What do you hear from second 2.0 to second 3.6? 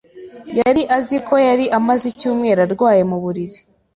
icyumweru arwaye mu buriri.